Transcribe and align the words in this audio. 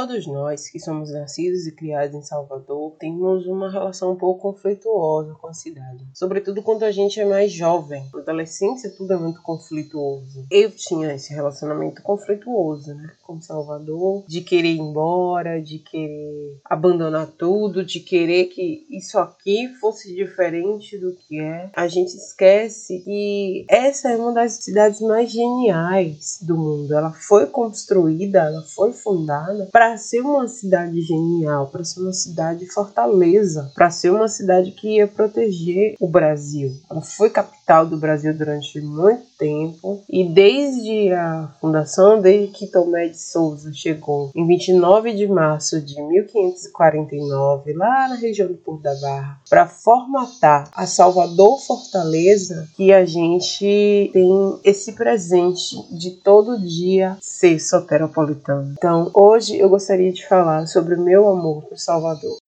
Todos 0.00 0.26
nós 0.26 0.66
que 0.66 0.80
somos 0.80 1.12
nascidos 1.12 1.66
e 1.66 1.72
criados 1.72 2.14
em 2.14 2.22
Salvador 2.22 2.94
temos 2.98 3.46
uma 3.46 3.70
relação 3.70 4.12
um 4.12 4.16
pouco 4.16 4.40
conflituosa 4.40 5.34
com 5.34 5.46
a 5.46 5.52
cidade, 5.52 6.06
sobretudo 6.14 6.62
quando 6.62 6.84
a 6.84 6.90
gente 6.90 7.20
é 7.20 7.24
mais 7.26 7.52
jovem. 7.52 8.08
Na 8.14 8.20
adolescência 8.20 8.90
tudo 8.96 9.12
é 9.12 9.18
muito 9.18 9.42
conflituoso. 9.42 10.46
Eu 10.50 10.70
tinha 10.70 11.12
esse 11.12 11.34
relacionamento 11.34 12.00
conflituoso, 12.00 12.94
né, 12.94 13.10
com 13.22 13.42
Salvador, 13.42 14.24
de 14.26 14.40
querer 14.40 14.70
ir 14.70 14.78
embora, 14.78 15.60
de 15.60 15.80
querer 15.80 16.58
abandonar 16.64 17.26
tudo, 17.26 17.84
de 17.84 18.00
querer 18.00 18.46
que 18.46 18.86
isso 18.88 19.18
aqui 19.18 19.68
fosse 19.82 20.14
diferente 20.14 20.96
do 20.96 21.14
que 21.14 21.38
é. 21.38 21.68
A 21.76 21.86
gente 21.86 22.16
esquece 22.16 23.00
que 23.00 23.66
essa 23.68 24.10
é 24.10 24.16
uma 24.16 24.32
das 24.32 24.64
cidades 24.64 25.02
mais 25.02 25.30
geniais 25.30 26.38
do 26.40 26.56
mundo. 26.56 26.94
Ela 26.94 27.12
foi 27.12 27.46
construída, 27.48 28.38
ela 28.38 28.62
foi 28.62 28.94
fundada 28.94 29.68
para 29.70 29.89
ser 29.96 30.20
uma 30.20 30.46
cidade 30.48 31.00
genial, 31.00 31.68
para 31.68 31.84
ser 31.84 32.00
uma 32.00 32.12
cidade 32.12 32.66
fortaleza, 32.66 33.70
para 33.74 33.90
ser 33.90 34.10
uma 34.10 34.28
cidade 34.28 34.72
que 34.72 34.96
ia 34.96 35.06
proteger 35.06 35.94
o 36.00 36.08
Brasil. 36.08 36.72
Ela 36.90 37.02
foi 37.02 37.30
capital 37.30 37.86
do 37.86 37.96
Brasil 37.96 38.36
durante 38.36 38.80
muito 38.80 39.30
tempo 39.38 40.02
e 40.08 40.24
desde 40.28 41.12
a 41.12 41.54
fundação, 41.60 42.20
desde 42.20 42.48
que 42.48 42.66
Tomé 42.66 43.08
de 43.08 43.20
Souza 43.20 43.72
chegou 43.72 44.30
em 44.34 44.46
29 44.46 45.14
de 45.14 45.26
março 45.26 45.80
de 45.80 46.00
1549, 46.02 47.72
lá 47.72 48.08
na 48.08 48.16
região 48.16 48.48
do 48.48 48.54
Porto 48.54 48.82
da 48.82 48.94
Barra, 48.96 49.40
para 49.48 49.66
formatar 49.66 50.70
a 50.74 50.86
Salvador 50.86 51.58
Fortaleza, 51.60 52.68
que 52.76 52.92
a 52.92 53.04
gente 53.04 54.10
tem 54.12 54.60
esse 54.64 54.92
presente 54.92 55.76
de 55.96 56.10
todo 56.22 56.60
dia 56.60 57.16
ser 57.20 57.58
soteropolitano. 57.58 58.74
Então, 58.76 59.10
hoje 59.14 59.56
eu 59.56 59.68
gostaria 59.68 59.79
de 60.12 60.26
falar 60.26 60.66
sobre 60.66 60.94
o 60.94 61.00
meu 61.00 61.28
amor 61.28 61.64
por 61.64 61.78
Salvador. 61.78 62.39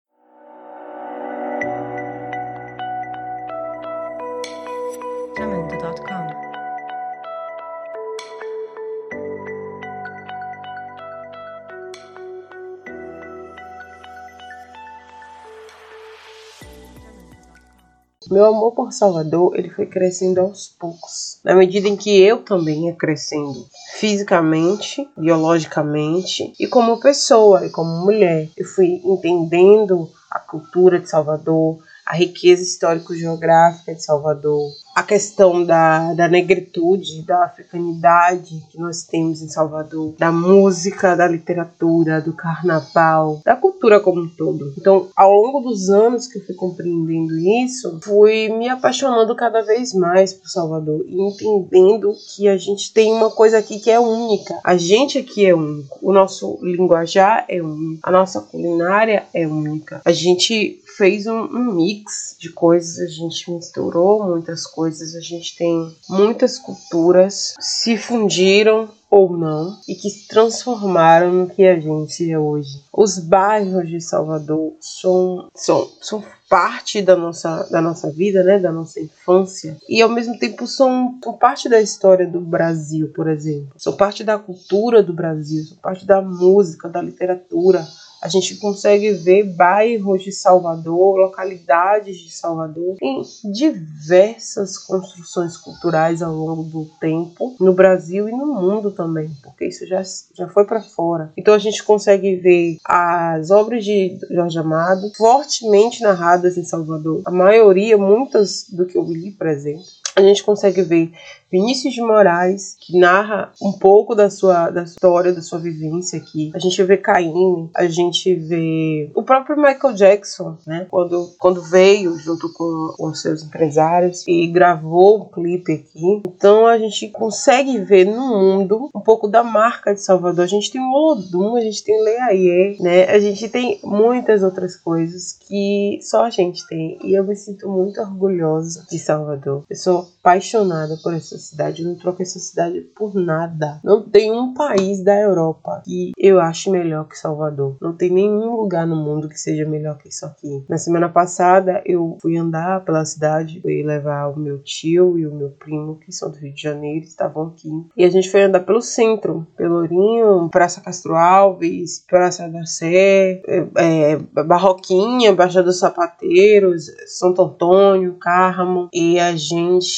Meu 18.32 18.46
amor 18.46 18.72
por 18.72 18.92
Salvador, 18.94 19.54
ele 19.58 19.68
foi 19.68 19.84
crescendo 19.84 20.40
aos 20.40 20.66
poucos, 20.66 21.38
na 21.44 21.54
medida 21.54 21.86
em 21.86 21.94
que 21.94 22.18
eu 22.18 22.38
também 22.38 22.86
ia 22.86 22.94
crescendo 22.94 23.66
fisicamente, 23.96 25.06
biologicamente 25.14 26.50
e 26.58 26.66
como 26.66 26.98
pessoa 26.98 27.66
e 27.66 27.68
como 27.68 28.06
mulher. 28.06 28.48
Eu 28.56 28.64
fui 28.64 29.02
entendendo 29.04 30.08
a 30.30 30.38
cultura 30.38 30.98
de 30.98 31.10
Salvador, 31.10 31.78
a 32.06 32.16
riqueza 32.16 32.62
histórico-geográfica 32.62 33.94
de 33.94 34.02
Salvador, 34.02 34.70
a 34.94 35.02
questão 35.02 35.64
da, 35.64 36.12
da 36.14 36.28
negritude, 36.28 37.22
da 37.22 37.44
africanidade 37.44 38.62
que 38.70 38.78
nós 38.78 39.04
temos 39.04 39.40
em 39.42 39.48
Salvador, 39.48 40.14
da 40.18 40.30
música, 40.30 41.16
da 41.16 41.26
literatura, 41.26 42.20
do 42.20 42.32
carnaval, 42.32 43.40
da 43.44 43.56
cultura 43.56 44.00
como 44.00 44.22
um 44.22 44.28
todo. 44.28 44.74
Então, 44.76 45.08
ao 45.16 45.32
longo 45.32 45.60
dos 45.60 45.88
anos 45.88 46.26
que 46.26 46.38
eu 46.38 46.44
fui 46.44 46.54
compreendendo 46.54 47.38
isso, 47.38 47.98
fui 48.02 48.48
me 48.50 48.68
apaixonando 48.68 49.34
cada 49.34 49.62
vez 49.62 49.94
mais 49.94 50.32
por 50.34 50.48
Salvador 50.48 51.04
e 51.06 51.20
entendendo 51.20 52.14
que 52.34 52.48
a 52.48 52.56
gente 52.56 52.92
tem 52.92 53.12
uma 53.12 53.30
coisa 53.30 53.58
aqui 53.58 53.78
que 53.78 53.90
é 53.90 53.98
única. 53.98 54.58
A 54.62 54.76
gente 54.76 55.18
aqui 55.18 55.46
é 55.46 55.54
único, 55.54 55.98
o 56.02 56.12
nosso 56.12 56.58
linguajar 56.62 57.46
é 57.48 57.62
único, 57.62 58.00
a 58.02 58.10
nossa 58.10 58.40
culinária 58.40 59.24
é 59.32 59.46
única. 59.46 60.02
A 60.04 60.12
gente 60.12 60.82
fez 60.96 61.26
um, 61.26 61.44
um 61.44 61.74
mix 61.74 62.36
de 62.38 62.50
coisas, 62.50 62.98
a 62.98 63.06
gente 63.06 63.50
misturou 63.50 64.24
muitas 64.24 64.66
coisas 64.66 64.81
coisas, 64.82 65.14
a 65.14 65.20
gente 65.20 65.56
tem 65.56 65.94
muitas 66.10 66.58
culturas 66.58 67.54
se 67.60 67.96
fundiram 67.96 68.88
ou 69.08 69.36
não 69.36 69.78
e 69.86 69.94
que 69.94 70.10
se 70.10 70.26
transformaram 70.26 71.32
no 71.32 71.46
que 71.46 71.64
a 71.64 71.78
gente 71.78 72.28
é 72.28 72.36
hoje. 72.36 72.82
Os 72.92 73.16
bairros 73.16 73.88
de 73.88 74.00
Salvador 74.00 74.72
são, 74.80 75.48
são, 75.54 75.88
são 76.00 76.24
parte 76.48 77.00
da 77.00 77.14
nossa, 77.14 77.62
da 77.70 77.80
nossa 77.80 78.10
vida, 78.10 78.42
né, 78.42 78.58
da 78.58 78.72
nossa 78.72 78.98
infância, 78.98 79.76
e 79.88 80.02
ao 80.02 80.08
mesmo 80.08 80.36
tempo 80.36 80.66
são, 80.66 81.16
são 81.22 81.34
parte 81.34 81.68
da 81.68 81.80
história 81.80 82.26
do 82.26 82.40
Brasil, 82.40 83.12
por 83.14 83.28
exemplo. 83.28 83.74
São 83.76 83.96
parte 83.96 84.24
da 84.24 84.36
cultura 84.36 85.00
do 85.00 85.12
Brasil, 85.12 85.64
são 85.64 85.76
parte 85.76 86.04
da 86.04 86.20
música, 86.20 86.88
da 86.88 87.00
literatura, 87.00 87.86
a 88.22 88.28
gente 88.28 88.56
consegue 88.56 89.10
ver 89.10 89.42
bairros 89.42 90.22
de 90.22 90.30
Salvador, 90.30 91.16
localidades 91.18 92.18
de 92.18 92.30
Salvador, 92.30 92.96
em 93.02 93.22
diversas 93.52 94.78
construções 94.78 95.56
culturais 95.56 96.22
ao 96.22 96.32
longo 96.32 96.62
do 96.62 96.84
tempo, 97.00 97.56
no 97.58 97.72
Brasil 97.72 98.28
e 98.28 98.32
no 98.32 98.46
mundo 98.46 98.92
também, 98.92 99.28
porque 99.42 99.66
isso 99.66 99.84
já, 99.88 100.00
já 100.34 100.48
foi 100.48 100.64
para 100.64 100.80
fora. 100.80 101.32
Então 101.36 101.52
a 101.52 101.58
gente 101.58 101.82
consegue 101.82 102.36
ver 102.36 102.78
as 102.84 103.50
obras 103.50 103.84
de 103.84 104.16
Jorge 104.30 104.58
Amado 104.58 105.10
fortemente 105.16 106.00
narradas 106.00 106.56
em 106.56 106.64
Salvador. 106.64 107.22
A 107.24 107.30
maioria, 107.30 107.98
muitas 107.98 108.66
do 108.70 108.86
que 108.86 108.96
eu 108.96 109.04
li, 109.04 109.32
por 109.32 109.48
exemplo, 109.48 109.82
a 110.16 110.20
gente 110.20 110.42
consegue 110.42 110.82
ver 110.82 111.12
Vinícius 111.52 111.92
de 111.92 112.00
Moraes, 112.00 112.74
que 112.80 112.98
narra 112.98 113.52
um 113.60 113.72
pouco 113.72 114.14
da 114.14 114.30
sua 114.30 114.70
da 114.70 114.84
história, 114.84 115.34
da 115.34 115.42
sua 115.42 115.58
vivência 115.58 116.18
aqui. 116.18 116.50
A 116.54 116.58
gente 116.58 116.82
vê 116.82 116.96
Caim, 116.96 117.70
a 117.76 117.86
gente 117.86 118.34
vê 118.34 119.10
o 119.14 119.22
próprio 119.22 119.56
Michael 119.56 119.94
Jackson, 119.94 120.56
né? 120.66 120.86
Quando, 120.90 121.30
quando 121.38 121.60
veio 121.60 122.18
junto 122.18 122.50
com, 122.54 122.94
com 122.96 123.14
seus 123.14 123.44
empresários 123.44 124.26
e 124.26 124.46
gravou 124.46 125.24
um 125.24 125.28
clipe 125.28 125.72
aqui. 125.72 126.22
Então 126.26 126.66
a 126.66 126.78
gente 126.78 127.08
consegue 127.08 127.78
ver 127.80 128.06
no 128.06 128.28
mundo 128.28 128.88
um 128.94 129.00
pouco 129.00 129.28
da 129.28 129.42
marca 129.42 129.92
de 129.92 130.00
Salvador. 130.00 130.44
A 130.44 130.48
gente 130.48 130.70
tem 130.70 130.80
o 130.80 130.90
Olodum, 130.90 131.56
a 131.56 131.60
gente 131.60 131.84
tem 131.84 132.02
Leaie, 132.02 132.78
né? 132.80 133.04
A 133.10 133.18
gente 133.18 133.46
tem 133.50 133.78
muitas 133.84 134.42
outras 134.42 134.74
coisas 134.74 135.36
que 135.46 135.98
só 136.00 136.24
a 136.24 136.30
gente 136.30 136.66
tem. 136.66 136.98
E 137.04 137.12
eu 137.12 137.24
me 137.24 137.36
sinto 137.36 137.68
muito 137.68 138.00
orgulhosa 138.00 138.86
de 138.90 138.98
Salvador. 138.98 139.64
Eu 139.68 139.76
sou 139.76 140.01
apaixonada 140.02 140.96
por 141.02 141.14
essa 141.14 141.36
cidade, 141.38 141.82
eu 141.82 141.88
não 141.88 141.96
troco 141.96 142.22
essa 142.22 142.38
cidade 142.38 142.80
por 142.80 143.14
nada. 143.14 143.80
Não 143.84 144.02
tem 144.02 144.30
um 144.32 144.54
país 144.54 145.02
da 145.02 145.18
Europa 145.18 145.82
que 145.84 146.12
eu 146.16 146.40
ache 146.40 146.70
melhor 146.70 147.08
que 147.08 147.18
Salvador. 147.18 147.76
Não 147.80 147.94
tem 147.94 148.10
nenhum 148.10 148.56
lugar 148.56 148.86
no 148.86 148.96
mundo 148.96 149.28
que 149.28 149.38
seja 149.38 149.68
melhor 149.68 149.98
que 149.98 150.08
isso 150.08 150.24
aqui. 150.26 150.64
Na 150.68 150.78
semana 150.78 151.08
passada 151.08 151.82
eu 151.84 152.16
fui 152.20 152.36
andar 152.36 152.84
pela 152.84 153.04
cidade, 153.04 153.60
fui 153.60 153.82
levar 153.82 154.28
o 154.28 154.38
meu 154.38 154.58
tio 154.62 155.18
e 155.18 155.26
o 155.26 155.34
meu 155.34 155.50
primo, 155.50 155.98
que 155.98 156.12
são 156.12 156.30
do 156.30 156.38
Rio 156.38 156.54
de 156.54 156.62
Janeiro, 156.62 157.04
estavam 157.04 157.48
aqui. 157.48 157.70
E 157.96 158.04
a 158.04 158.10
gente 158.10 158.30
foi 158.30 158.42
andar 158.42 158.60
pelo 158.60 158.80
centro, 158.80 159.46
Pelourinho, 159.56 160.48
Praça 160.50 160.80
Castro 160.80 161.14
Alves, 161.14 162.04
Praça 162.08 162.48
da 162.48 162.64
Sé, 162.64 163.42
é, 163.46 163.66
é, 163.76 164.16
Barroquinha, 164.42 165.34
Baixa 165.34 165.62
dos 165.62 165.78
Sapateiros, 165.78 166.86
Santo 167.06 167.42
Antônio, 167.42 168.16
Carmo. 168.20 168.88
E 168.92 169.18
a 169.18 169.34
gente. 169.36 169.91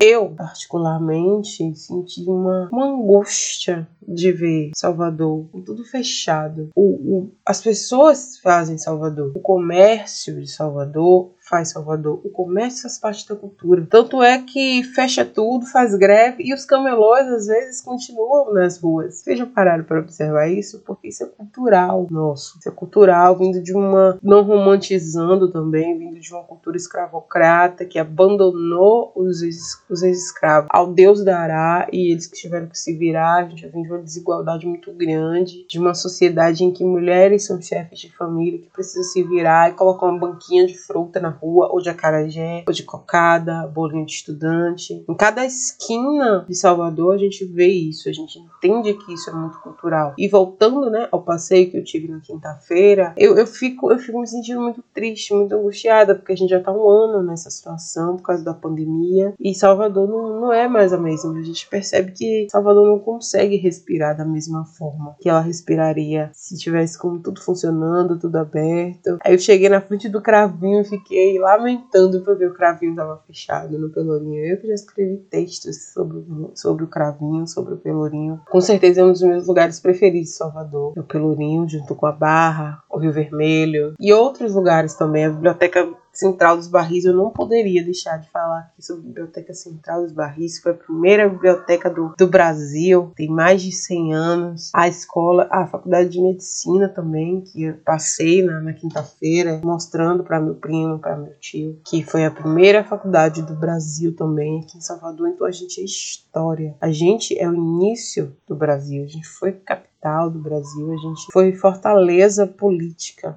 Eu, 0.00 0.30
particularmente, 0.30 1.74
senti 1.74 2.24
uma, 2.24 2.68
uma 2.72 2.86
angústia 2.86 3.88
de 4.08 4.32
ver 4.32 4.70
Salvador 4.74 5.46
com 5.52 5.60
tudo 5.60 5.84
fechado. 5.84 6.70
O, 6.74 6.82
o, 6.82 7.32
as 7.44 7.60
pessoas 7.60 8.38
fazem 8.38 8.78
Salvador, 8.78 9.32
o 9.34 9.40
comércio 9.40 10.40
de 10.40 10.50
Salvador 10.50 11.30
faz 11.48 11.70
Salvador. 11.70 12.20
O 12.22 12.28
comércio 12.28 12.82
faz 12.82 12.98
parte 12.98 13.28
da 13.28 13.34
cultura. 13.34 13.86
Tanto 13.88 14.22
é 14.22 14.38
que 14.38 14.82
fecha 14.94 15.24
tudo, 15.24 15.66
faz 15.66 15.94
greve 15.94 16.44
e 16.44 16.52
os 16.52 16.64
camelôs 16.64 17.26
às 17.28 17.46
vezes 17.46 17.80
continuam 17.80 18.52
nas 18.52 18.78
ruas. 18.78 19.16
Vocês 19.16 19.38
já 19.38 19.46
para 19.46 19.98
observar 19.98 20.48
isso? 20.48 20.82
Porque 20.84 21.08
isso 21.08 21.24
é 21.24 21.26
cultural 21.26 22.06
nosso. 22.10 22.58
Isso 22.58 22.68
é 22.68 22.72
cultural, 22.72 23.36
vindo 23.36 23.62
de 23.62 23.74
uma. 23.74 24.18
não 24.22 24.42
romantizando 24.42 25.50
também, 25.50 25.98
vindo 25.98 26.20
de 26.20 26.32
uma 26.32 26.44
cultura 26.44 26.76
escravocrata 26.76 27.84
que 27.84 27.98
abandonou 27.98 29.12
os, 29.16 29.40
os 29.88 30.02
ex-escravos 30.02 30.68
ao 30.70 30.92
Deus 30.92 31.24
dará 31.24 31.88
e 31.92 32.12
eles 32.12 32.26
que 32.26 32.36
tiveram 32.36 32.66
que 32.66 32.78
se 32.78 32.96
virar. 32.96 33.44
A 33.44 33.48
gente 33.48 33.66
vem 33.68 33.82
de 33.82 33.90
uma 33.90 33.97
desigualdade 34.02 34.66
muito 34.66 34.92
grande, 34.92 35.66
de 35.68 35.78
uma 35.78 35.94
sociedade 35.94 36.64
em 36.64 36.72
que 36.72 36.84
mulheres 36.84 37.46
são 37.46 37.60
chefes 37.60 37.98
de 37.98 38.14
família 38.16 38.58
que 38.58 38.70
precisam 38.70 39.02
se 39.04 39.22
virar 39.22 39.70
e 39.70 39.74
colocar 39.74 40.06
uma 40.06 40.18
banquinha 40.18 40.66
de 40.66 40.76
fruta 40.76 41.20
na 41.20 41.30
rua, 41.30 41.68
ou 41.72 41.80
de 41.80 41.88
acarajé, 41.88 42.64
ou 42.66 42.72
de 42.72 42.82
cocada, 42.82 43.66
bolinho 43.66 44.06
de 44.06 44.12
estudante. 44.12 45.04
Em 45.08 45.14
cada 45.14 45.44
esquina 45.44 46.44
de 46.48 46.54
Salvador 46.54 47.14
a 47.14 47.18
gente 47.18 47.44
vê 47.44 47.66
isso, 47.66 48.08
a 48.08 48.12
gente 48.12 48.38
entende 48.38 48.94
que 48.94 49.12
isso 49.12 49.30
é 49.30 49.32
muito 49.32 49.58
cultural. 49.60 50.14
E 50.18 50.28
voltando, 50.28 50.90
né, 50.90 51.08
ao 51.10 51.22
passeio 51.22 51.70
que 51.70 51.76
eu 51.76 51.84
tive 51.84 52.08
na 52.08 52.20
quinta-feira, 52.20 53.14
eu, 53.16 53.36
eu, 53.36 53.46
fico, 53.46 53.90
eu 53.92 53.98
fico 53.98 54.20
me 54.20 54.26
sentindo 54.26 54.60
muito 54.60 54.82
triste, 54.94 55.34
muito 55.34 55.54
angustiada, 55.54 56.14
porque 56.14 56.32
a 56.32 56.36
gente 56.36 56.50
já 56.50 56.60
tá 56.60 56.72
um 56.72 56.88
ano 56.88 57.22
nessa 57.22 57.50
situação 57.50 58.16
por 58.16 58.22
causa 58.22 58.44
da 58.44 58.54
pandemia 58.54 59.34
e 59.40 59.54
Salvador 59.54 60.08
não, 60.08 60.40
não 60.40 60.52
é 60.52 60.68
mais 60.68 60.92
a 60.92 60.98
mesma. 60.98 61.38
A 61.38 61.42
gente 61.42 61.68
percebe 61.68 62.12
que 62.12 62.46
Salvador 62.50 62.86
não 62.86 62.98
consegue 62.98 63.56
respirar 63.56 63.87
respirar 63.88 64.16
da 64.16 64.24
mesma 64.24 64.64
forma 64.64 65.16
que 65.20 65.28
ela 65.28 65.40
respiraria 65.40 66.30
se 66.34 66.56
tivesse 66.58 66.98
como 66.98 67.18
tudo 67.20 67.40
funcionando, 67.40 68.18
tudo 68.18 68.36
aberto. 68.36 69.18
Aí 69.24 69.32
eu 69.32 69.38
cheguei 69.38 69.68
na 69.68 69.80
frente 69.80 70.08
do 70.08 70.20
cravinho 70.20 70.82
e 70.82 70.84
fiquei 70.84 71.38
lamentando 71.38 72.22
porque 72.22 72.44
o 72.44 72.54
cravinho 72.54 72.92
estava 72.92 73.22
fechado 73.26 73.78
no 73.78 73.90
pelourinho. 73.90 74.44
Eu 74.44 74.60
que 74.60 74.68
já 74.68 74.74
escrevi 74.74 75.16
textos 75.30 75.92
sobre, 75.92 76.24
sobre 76.54 76.84
o 76.84 76.88
cravinho, 76.88 77.46
sobre 77.46 77.74
o 77.74 77.78
pelourinho. 77.78 78.40
Com 78.50 78.60
certeza 78.60 79.00
é 79.00 79.04
um 79.04 79.12
dos 79.12 79.22
meus 79.22 79.46
lugares 79.46 79.80
preferidos 79.80 80.30
de 80.30 80.36
Salvador. 80.36 80.92
É 80.96 81.00
o 81.00 81.04
pelourinho 81.04 81.68
junto 81.68 81.94
com 81.94 82.06
a 82.06 82.12
Barra, 82.12 82.82
o 82.90 82.98
Rio 82.98 83.12
Vermelho 83.12 83.94
e 83.98 84.12
outros 84.12 84.54
lugares 84.54 84.94
também. 84.94 85.26
A 85.26 85.30
biblioteca 85.30 85.88
Central 86.18 86.56
dos 86.56 86.66
Barris, 86.66 87.04
eu 87.04 87.14
não 87.14 87.30
poderia 87.30 87.80
deixar 87.84 88.16
de 88.16 88.28
falar 88.30 88.58
aqui 88.58 88.84
sobre 88.84 89.04
a 89.04 89.06
Biblioteca 89.06 89.54
Central 89.54 90.02
dos 90.02 90.10
Barris. 90.10 90.58
Foi 90.58 90.72
a 90.72 90.74
primeira 90.74 91.28
biblioteca 91.28 91.88
do, 91.88 92.12
do 92.18 92.26
Brasil, 92.26 93.12
tem 93.14 93.28
mais 93.28 93.62
de 93.62 93.70
100 93.70 94.14
anos. 94.14 94.70
A 94.74 94.88
escola, 94.88 95.46
a 95.48 95.64
Faculdade 95.64 96.08
de 96.08 96.20
Medicina 96.20 96.88
também, 96.88 97.40
que 97.42 97.62
eu 97.62 97.74
passei 97.84 98.42
na, 98.42 98.60
na 98.60 98.72
quinta-feira, 98.72 99.60
mostrando 99.62 100.24
para 100.24 100.40
meu 100.40 100.56
primo, 100.56 100.98
para 100.98 101.16
meu 101.16 101.34
tio, 101.38 101.80
que 101.84 102.02
foi 102.02 102.24
a 102.24 102.32
primeira 102.32 102.82
faculdade 102.82 103.42
do 103.42 103.54
Brasil 103.54 104.12
também, 104.16 104.60
aqui 104.60 104.78
em 104.78 104.80
Salvador. 104.80 105.28
Então 105.28 105.46
a 105.46 105.52
gente 105.52 105.80
é 105.80 105.84
história. 105.84 106.74
A 106.80 106.90
gente 106.90 107.38
é 107.38 107.48
o 107.48 107.54
início 107.54 108.36
do 108.44 108.56
Brasil. 108.56 109.04
A 109.04 109.08
gente 109.08 109.28
foi 109.28 109.52
capital 109.52 110.30
do 110.30 110.38
Brasil, 110.40 110.92
a 110.92 110.96
gente 110.96 111.26
foi 111.32 111.52
fortaleza 111.52 112.44
política 112.46 112.87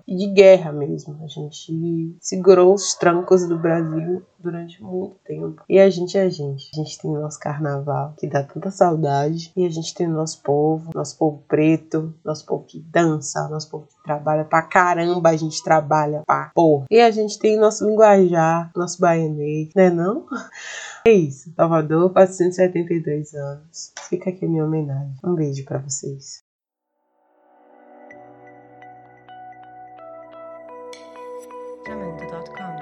e 0.07 0.15
de 0.15 0.27
guerra 0.27 0.71
mesmo. 0.71 1.17
A 1.23 1.27
gente 1.27 2.15
segurou 2.19 2.73
os 2.73 2.95
trancos 2.95 3.47
do 3.47 3.57
Brasil 3.57 4.23
durante 4.39 4.83
muito 4.83 5.15
tempo. 5.23 5.63
E 5.69 5.79
a 5.79 5.89
gente 5.89 6.17
é 6.17 6.21
a 6.21 6.29
gente. 6.29 6.69
A 6.73 6.77
gente 6.77 6.99
tem 6.99 7.11
o 7.11 7.19
nosso 7.19 7.39
carnaval, 7.39 8.13
que 8.17 8.27
dá 8.27 8.43
tanta 8.43 8.71
saudade. 8.71 9.51
E 9.55 9.65
a 9.65 9.69
gente 9.69 9.93
tem 9.93 10.07
o 10.07 10.13
nosso 10.13 10.41
povo, 10.41 10.91
nosso 10.93 11.17
povo 11.17 11.43
preto, 11.47 12.13
nosso 12.23 12.45
povo 12.45 12.65
que 12.65 12.79
dança, 12.79 13.47
nosso 13.49 13.69
povo 13.69 13.87
que 13.87 14.03
trabalha 14.03 14.43
pra 14.43 14.61
caramba. 14.61 15.29
A 15.29 15.37
gente 15.37 15.63
trabalha 15.63 16.23
pra 16.25 16.51
porra. 16.53 16.85
E 16.89 16.99
a 16.99 17.11
gente 17.11 17.37
tem 17.39 17.57
nosso 17.57 17.85
linguajar, 17.85 18.71
nosso 18.75 18.99
baianês, 18.99 19.69
né 19.75 19.89
não? 19.89 20.25
É 21.03 21.11
isso. 21.11 21.51
Salvador, 21.55 22.13
472 22.13 23.33
anos. 23.33 23.91
Fica 24.07 24.29
aqui 24.29 24.45
a 24.45 24.47
minha 24.47 24.63
homenagem. 24.63 25.15
Um 25.23 25.33
beijo 25.33 25.65
para 25.65 25.79
vocês. 25.79 26.43
Jamendo.com 31.85 32.80